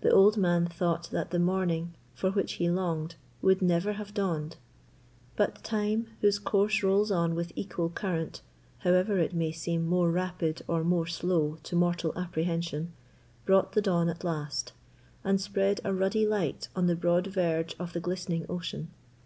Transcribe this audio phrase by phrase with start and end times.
[0.00, 4.56] The old man thought that the morning, for which he longed, would never have dawned;
[5.36, 8.40] but time, whose course rolls on with equal current,
[8.78, 12.94] however it may seem more rapid or more slow to mortal apprehension,
[13.44, 14.72] brought the dawn at last,
[15.24, 18.88] and spread a ruddy light on the broad verge of the glistening ocean.